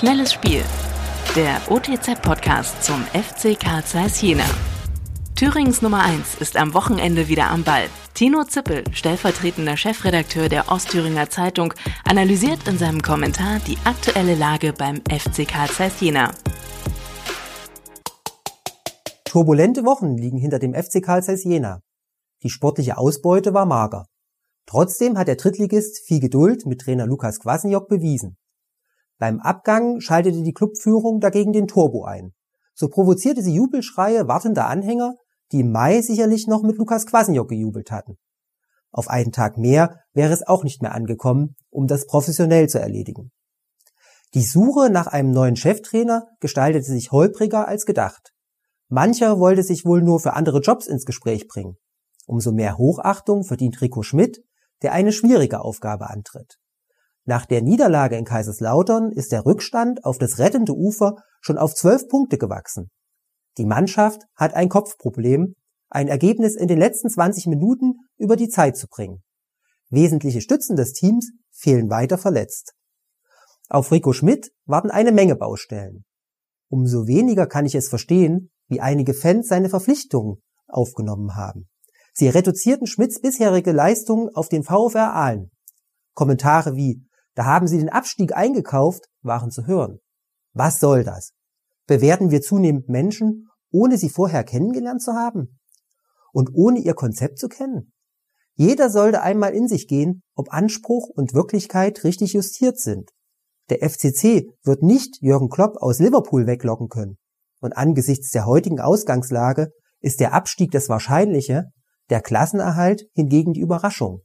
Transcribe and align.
Schnelles 0.00 0.32
Spiel. 0.32 0.62
Der 1.36 1.60
OTZ-Podcast 1.68 2.82
zum 2.82 3.04
FC 3.12 3.60
Karl 3.60 3.84
Zeiss 3.84 4.22
Jena. 4.22 4.46
Thürings 5.36 5.82
Nummer 5.82 6.02
1 6.02 6.40
ist 6.40 6.56
am 6.56 6.72
Wochenende 6.72 7.28
wieder 7.28 7.50
am 7.50 7.64
Ball. 7.64 7.84
Tino 8.14 8.44
Zippel, 8.44 8.82
stellvertretender 8.94 9.76
Chefredakteur 9.76 10.48
der 10.48 10.72
Ostthüringer 10.72 11.28
Zeitung, 11.28 11.74
analysiert 12.06 12.66
in 12.66 12.78
seinem 12.78 13.02
Kommentar 13.02 13.58
die 13.66 13.76
aktuelle 13.84 14.36
Lage 14.36 14.72
beim 14.72 15.02
FC 15.02 15.46
Karl 15.46 15.68
Zeiss 15.68 16.00
Jena. 16.00 16.32
Turbulente 19.26 19.84
Wochen 19.84 20.16
liegen 20.16 20.38
hinter 20.38 20.58
dem 20.58 20.72
FC 20.72 21.02
Karl 21.02 21.22
Zeiss 21.22 21.44
Jena. 21.44 21.82
Die 22.42 22.48
sportliche 22.48 22.96
Ausbeute 22.96 23.52
war 23.52 23.66
mager. 23.66 24.06
Trotzdem 24.66 25.18
hat 25.18 25.28
der 25.28 25.36
Drittligist 25.36 25.98
viel 26.06 26.20
Geduld 26.20 26.64
mit 26.64 26.80
Trainer 26.80 27.04
Lukas 27.04 27.38
Kwasniok 27.38 27.86
bewiesen. 27.86 28.38
Beim 29.20 29.38
Abgang 29.38 30.00
schaltete 30.00 30.42
die 30.42 30.54
Clubführung 30.54 31.20
dagegen 31.20 31.52
den 31.52 31.68
Turbo 31.68 32.04
ein. 32.04 32.32
So 32.74 32.88
provozierte 32.88 33.42
sie 33.42 33.52
Jubelschreie 33.52 34.26
wartender 34.26 34.66
Anhänger, 34.66 35.16
die 35.52 35.60
im 35.60 35.72
Mai 35.72 36.00
sicherlich 36.00 36.46
noch 36.46 36.62
mit 36.62 36.78
Lukas 36.78 37.04
Kwasniok 37.04 37.50
gejubelt 37.50 37.90
hatten. 37.90 38.16
Auf 38.90 39.08
einen 39.08 39.30
Tag 39.30 39.58
mehr 39.58 40.00
wäre 40.14 40.32
es 40.32 40.46
auch 40.46 40.64
nicht 40.64 40.80
mehr 40.80 40.94
angekommen, 40.94 41.54
um 41.68 41.86
das 41.86 42.06
professionell 42.06 42.70
zu 42.70 42.80
erledigen. 42.80 43.30
Die 44.32 44.42
Suche 44.42 44.88
nach 44.88 45.06
einem 45.06 45.32
neuen 45.32 45.56
Cheftrainer 45.56 46.26
gestaltete 46.40 46.86
sich 46.86 47.12
holpriger 47.12 47.68
als 47.68 47.84
gedacht. 47.84 48.32
Mancher 48.88 49.38
wollte 49.38 49.62
sich 49.62 49.84
wohl 49.84 50.00
nur 50.00 50.18
für 50.18 50.32
andere 50.32 50.60
Jobs 50.60 50.86
ins 50.86 51.04
Gespräch 51.04 51.46
bringen. 51.46 51.76
Umso 52.26 52.52
mehr 52.52 52.78
Hochachtung 52.78 53.44
verdient 53.44 53.82
Rico 53.82 54.02
Schmidt, 54.02 54.42
der 54.80 54.92
eine 54.92 55.12
schwierige 55.12 55.60
Aufgabe 55.60 56.08
antritt. 56.08 56.56
Nach 57.24 57.46
der 57.46 57.62
Niederlage 57.62 58.16
in 58.16 58.24
Kaiserslautern 58.24 59.12
ist 59.12 59.32
der 59.32 59.44
Rückstand 59.44 60.04
auf 60.04 60.18
das 60.18 60.38
rettende 60.38 60.74
Ufer 60.74 61.16
schon 61.40 61.58
auf 61.58 61.74
zwölf 61.74 62.08
Punkte 62.08 62.38
gewachsen. 62.38 62.90
Die 63.58 63.66
Mannschaft 63.66 64.22
hat 64.34 64.54
ein 64.54 64.68
Kopfproblem, 64.68 65.54
ein 65.90 66.08
Ergebnis 66.08 66.54
in 66.54 66.68
den 66.68 66.78
letzten 66.78 67.10
20 67.10 67.46
Minuten 67.46 67.94
über 68.16 68.36
die 68.36 68.48
Zeit 68.48 68.76
zu 68.76 68.86
bringen. 68.88 69.22
Wesentliche 69.90 70.40
Stützen 70.40 70.76
des 70.76 70.92
Teams 70.92 71.30
fehlen 71.50 71.90
weiter 71.90 72.16
verletzt. 72.16 72.72
Auf 73.68 73.92
Rico 73.92 74.12
Schmidt 74.12 74.50
warten 74.64 74.90
eine 74.90 75.12
Menge 75.12 75.36
Baustellen. 75.36 76.04
Umso 76.68 77.06
weniger 77.06 77.46
kann 77.46 77.66
ich 77.66 77.74
es 77.74 77.88
verstehen, 77.88 78.50
wie 78.68 78.80
einige 78.80 79.14
Fans 79.14 79.48
seine 79.48 79.68
Verpflichtungen 79.68 80.42
aufgenommen 80.68 81.34
haben. 81.34 81.68
Sie 82.12 82.28
reduzierten 82.28 82.86
Schmidts 82.86 83.20
bisherige 83.20 83.72
Leistungen 83.72 84.28
auf 84.34 84.48
den 84.48 84.62
VfR 84.62 85.12
Aalen. 85.12 85.50
Kommentare 86.14 86.76
wie 86.76 87.02
da 87.40 87.46
haben 87.46 87.66
sie 87.66 87.78
den 87.78 87.88
Abstieg 87.88 88.36
eingekauft, 88.36 89.06
waren 89.22 89.50
zu 89.50 89.66
hören. 89.66 90.00
Was 90.52 90.78
soll 90.78 91.04
das? 91.04 91.32
Bewerten 91.86 92.30
wir 92.30 92.42
zunehmend 92.42 92.90
Menschen, 92.90 93.48
ohne 93.70 93.96
sie 93.96 94.10
vorher 94.10 94.44
kennengelernt 94.44 95.00
zu 95.00 95.14
haben? 95.14 95.58
Und 96.34 96.50
ohne 96.52 96.80
ihr 96.80 96.92
Konzept 96.92 97.38
zu 97.38 97.48
kennen? 97.48 97.94
Jeder 98.56 98.90
sollte 98.90 99.22
einmal 99.22 99.54
in 99.54 99.68
sich 99.68 99.88
gehen, 99.88 100.22
ob 100.34 100.52
Anspruch 100.52 101.08
und 101.08 101.32
Wirklichkeit 101.32 102.04
richtig 102.04 102.34
justiert 102.34 102.78
sind. 102.78 103.08
Der 103.70 103.88
FCC 103.88 104.50
wird 104.62 104.82
nicht 104.82 105.22
Jürgen 105.22 105.48
Klopp 105.48 105.78
aus 105.78 105.98
Liverpool 105.98 106.46
weglocken 106.46 106.88
können. 106.88 107.16
Und 107.62 107.74
angesichts 107.74 108.32
der 108.32 108.44
heutigen 108.44 108.80
Ausgangslage 108.80 109.70
ist 110.00 110.20
der 110.20 110.34
Abstieg 110.34 110.72
das 110.72 110.90
Wahrscheinliche, 110.90 111.70
der 112.10 112.20
Klassenerhalt 112.20 113.06
hingegen 113.14 113.54
die 113.54 113.60
Überraschung. 113.60 114.24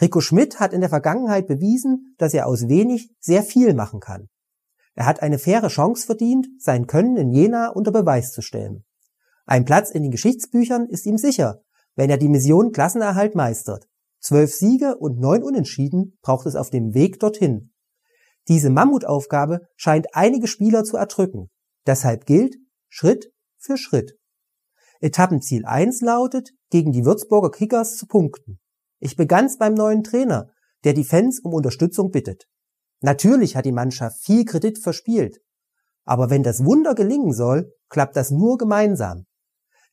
Rico 0.00 0.20
Schmidt 0.20 0.60
hat 0.60 0.72
in 0.72 0.80
der 0.80 0.90
Vergangenheit 0.90 1.46
bewiesen, 1.46 2.14
dass 2.18 2.34
er 2.34 2.46
aus 2.46 2.68
wenig 2.68 3.10
sehr 3.20 3.42
viel 3.42 3.74
machen 3.74 4.00
kann. 4.00 4.28
Er 4.94 5.06
hat 5.06 5.22
eine 5.22 5.38
faire 5.38 5.68
Chance 5.68 6.06
verdient, 6.06 6.48
sein 6.58 6.86
Können 6.86 7.16
in 7.16 7.32
Jena 7.32 7.68
unter 7.68 7.92
Beweis 7.92 8.32
zu 8.32 8.42
stellen. 8.42 8.84
Ein 9.46 9.64
Platz 9.64 9.90
in 9.90 10.02
den 10.02 10.10
Geschichtsbüchern 10.10 10.86
ist 10.86 11.06
ihm 11.06 11.18
sicher, 11.18 11.62
wenn 11.94 12.10
er 12.10 12.16
die 12.16 12.28
Mission 12.28 12.72
Klassenerhalt 12.72 13.34
meistert. 13.34 13.88
Zwölf 14.20 14.54
Siege 14.54 14.96
und 14.98 15.18
neun 15.18 15.42
Unentschieden 15.42 16.18
braucht 16.22 16.46
es 16.46 16.56
auf 16.56 16.70
dem 16.70 16.94
Weg 16.94 17.20
dorthin. 17.20 17.72
Diese 18.48 18.70
Mammutaufgabe 18.70 19.60
scheint 19.76 20.14
einige 20.14 20.48
Spieler 20.48 20.84
zu 20.84 20.96
erdrücken. 20.96 21.50
Deshalb 21.86 22.26
gilt 22.26 22.56
Schritt 22.88 23.32
für 23.56 23.76
Schritt. 23.76 24.18
Etappenziel 25.00 25.64
1 25.64 26.00
lautet, 26.00 26.50
gegen 26.70 26.92
die 26.92 27.04
Würzburger 27.04 27.50
Kickers 27.50 27.96
zu 27.96 28.06
punkten. 28.06 28.58
Ich 29.00 29.16
begann's 29.16 29.58
beim 29.58 29.74
neuen 29.74 30.02
Trainer, 30.02 30.50
der 30.84 30.92
die 30.92 31.04
Fans 31.04 31.40
um 31.40 31.52
Unterstützung 31.52 32.10
bittet. 32.10 32.46
Natürlich 33.00 33.56
hat 33.56 33.64
die 33.64 33.72
Mannschaft 33.72 34.18
viel 34.24 34.44
Kredit 34.44 34.78
verspielt. 34.78 35.40
Aber 36.04 36.30
wenn 36.30 36.42
das 36.42 36.64
Wunder 36.64 36.94
gelingen 36.94 37.32
soll, 37.32 37.72
klappt 37.88 38.16
das 38.16 38.30
nur 38.30 38.58
gemeinsam. 38.58 39.26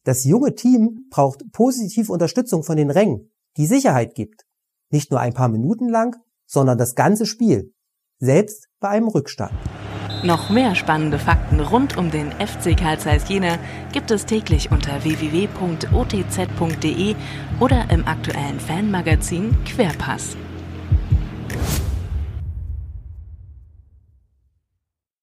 Das 0.03 0.23
junge 0.23 0.55
Team 0.55 1.07
braucht 1.09 1.43
positive 1.51 2.11
Unterstützung 2.11 2.63
von 2.63 2.77
den 2.77 2.91
Rängen, 2.91 3.31
die 3.57 3.67
Sicherheit 3.67 4.15
gibt. 4.15 4.45
Nicht 4.91 5.11
nur 5.11 5.19
ein 5.19 5.33
paar 5.33 5.49
Minuten 5.49 5.89
lang, 5.89 6.15
sondern 6.45 6.77
das 6.77 6.95
ganze 6.95 7.25
Spiel. 7.25 7.73
Selbst 8.19 8.67
bei 8.79 8.89
einem 8.89 9.07
Rückstand. 9.07 9.53
Noch 10.25 10.49
mehr 10.49 10.73
spannende 10.73 11.19
Fakten 11.19 11.59
rund 11.59 11.97
um 11.97 12.09
den 12.09 12.31
FC 12.31 12.75
Karl 12.75 12.97
Zeiss 12.97 13.29
Jena 13.29 13.59
gibt 13.93 14.09
es 14.09 14.25
täglich 14.25 14.71
unter 14.71 15.03
www.otz.de 15.03 15.45
oder 17.59 17.85
im 17.91 18.07
aktuellen 18.07 18.59
Fanmagazin 18.59 19.55
Querpass. 19.65 20.35